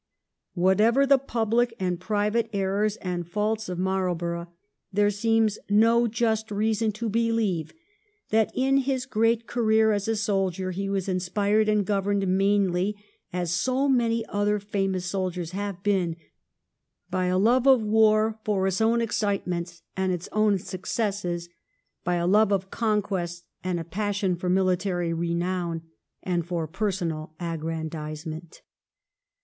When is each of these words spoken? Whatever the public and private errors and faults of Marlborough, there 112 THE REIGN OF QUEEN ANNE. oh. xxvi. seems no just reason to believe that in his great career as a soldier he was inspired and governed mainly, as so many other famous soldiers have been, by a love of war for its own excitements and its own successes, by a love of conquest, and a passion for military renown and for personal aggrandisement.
Whatever 0.55 1.05
the 1.05 1.19
public 1.19 1.75
and 1.79 1.99
private 1.99 2.49
errors 2.53 2.95
and 3.01 3.27
faults 3.29 3.69
of 3.69 3.77
Marlborough, 3.77 4.51
there 4.91 5.05
112 5.11 5.19
THE 5.21 5.27
REIGN 5.29 5.45
OF 5.45 5.67
QUEEN 5.67 5.77
ANNE. 5.77 5.83
oh. 5.83 6.01
xxvi. 6.01 6.05
seems 6.07 6.07
no 6.07 6.07
just 6.07 6.51
reason 6.51 6.91
to 6.93 7.07
believe 7.09 7.73
that 8.31 8.51
in 8.55 8.77
his 8.77 9.05
great 9.05 9.45
career 9.45 9.91
as 9.91 10.07
a 10.07 10.15
soldier 10.15 10.71
he 10.71 10.89
was 10.89 11.07
inspired 11.07 11.69
and 11.69 11.85
governed 11.85 12.27
mainly, 12.27 12.95
as 13.31 13.51
so 13.51 13.87
many 13.87 14.25
other 14.25 14.57
famous 14.57 15.05
soldiers 15.05 15.51
have 15.51 15.83
been, 15.83 16.15
by 17.11 17.25
a 17.27 17.37
love 17.37 17.67
of 17.67 17.83
war 17.83 18.39
for 18.43 18.65
its 18.65 18.81
own 18.81 19.01
excitements 19.01 19.83
and 19.95 20.11
its 20.11 20.27
own 20.31 20.57
successes, 20.57 21.47
by 22.03 22.15
a 22.15 22.25
love 22.25 22.51
of 22.51 22.71
conquest, 22.71 23.45
and 23.63 23.79
a 23.79 23.83
passion 23.83 24.35
for 24.35 24.49
military 24.49 25.13
renown 25.13 25.83
and 26.23 26.47
for 26.47 26.65
personal 26.65 27.35
aggrandisement. 27.39 28.63